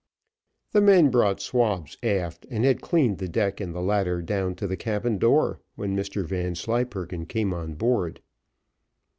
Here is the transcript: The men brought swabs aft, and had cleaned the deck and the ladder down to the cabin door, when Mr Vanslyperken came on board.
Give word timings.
The 0.71 0.81
men 0.81 1.11
brought 1.11 1.39
swabs 1.39 1.95
aft, 2.01 2.47
and 2.49 2.65
had 2.65 2.81
cleaned 2.81 3.19
the 3.19 3.27
deck 3.27 3.61
and 3.61 3.71
the 3.71 3.83
ladder 3.83 4.19
down 4.19 4.55
to 4.55 4.65
the 4.65 4.75
cabin 4.75 5.19
door, 5.19 5.59
when 5.75 5.95
Mr 5.95 6.25
Vanslyperken 6.25 7.27
came 7.27 7.53
on 7.53 7.75
board. 7.75 8.19